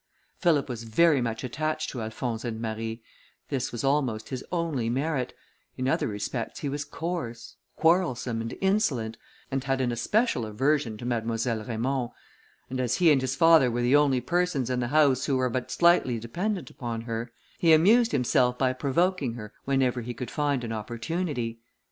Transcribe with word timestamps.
Philip 0.39 0.67
was 0.67 0.81
very 0.85 1.21
much 1.21 1.43
attached 1.43 1.91
to 1.91 2.01
Alphonse 2.01 2.43
and 2.43 2.59
Marie; 2.59 3.03
this 3.49 3.71
was 3.71 3.83
almost 3.83 4.29
his 4.29 4.43
only 4.51 4.89
merit; 4.89 5.35
in 5.77 5.87
other 5.87 6.07
respects 6.07 6.61
he 6.61 6.69
was 6.69 6.83
coarse, 6.83 7.57
quarrelsome, 7.75 8.41
and 8.41 8.57
insolent, 8.61 9.17
and 9.51 9.63
had 9.65 9.79
an 9.79 9.91
especial 9.91 10.43
aversion 10.47 10.97
to 10.97 11.05
Mademoiselle 11.05 11.63
Raymond; 11.63 12.09
and 12.67 12.79
as 12.79 12.95
he 12.95 13.11
and 13.11 13.21
his 13.21 13.35
father 13.35 13.69
were 13.69 13.83
the 13.83 13.95
only 13.95 14.21
persons 14.21 14.71
in 14.71 14.79
the 14.79 14.87
house 14.87 15.25
who 15.27 15.37
were 15.37 15.51
but 15.51 15.69
slightly 15.69 16.17
dependent 16.17 16.71
upon 16.71 17.01
her, 17.01 17.31
he 17.59 17.71
amused 17.71 18.11
himself 18.11 18.57
by 18.57 18.73
provoking 18.73 19.35
her 19.35 19.53
whenever 19.65 20.01
he 20.01 20.15
could 20.15 20.31
find 20.31 20.63
an 20.63 20.71
opportunity. 20.71 21.59